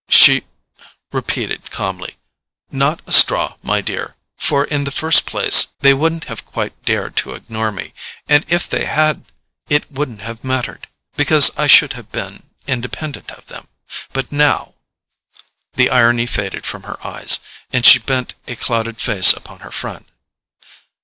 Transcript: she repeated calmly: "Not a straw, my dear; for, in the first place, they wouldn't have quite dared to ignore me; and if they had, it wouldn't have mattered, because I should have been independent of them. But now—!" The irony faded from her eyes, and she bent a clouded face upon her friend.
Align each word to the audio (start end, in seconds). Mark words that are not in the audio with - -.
she 0.09 0.43
repeated 1.11 1.69
calmly: 1.69 2.15
"Not 2.71 3.03
a 3.05 3.11
straw, 3.11 3.57
my 3.61 3.81
dear; 3.81 4.15
for, 4.35 4.63
in 4.65 4.83
the 4.83 4.89
first 4.89 5.27
place, 5.27 5.67
they 5.81 5.93
wouldn't 5.93 6.23
have 6.23 6.43
quite 6.43 6.73
dared 6.85 7.15
to 7.17 7.35
ignore 7.35 7.71
me; 7.71 7.93
and 8.27 8.43
if 8.47 8.67
they 8.67 8.85
had, 8.85 9.25
it 9.69 9.91
wouldn't 9.91 10.21
have 10.21 10.43
mattered, 10.43 10.87
because 11.15 11.55
I 11.55 11.67
should 11.67 11.93
have 11.93 12.11
been 12.11 12.49
independent 12.65 13.29
of 13.29 13.45
them. 13.45 13.67
But 14.11 14.31
now—!" 14.31 14.73
The 15.73 15.91
irony 15.91 16.25
faded 16.25 16.65
from 16.65 16.81
her 16.81 16.97
eyes, 17.05 17.37
and 17.71 17.85
she 17.85 17.99
bent 17.99 18.33
a 18.47 18.55
clouded 18.55 18.99
face 18.99 19.31
upon 19.33 19.59
her 19.59 19.71
friend. 19.71 20.09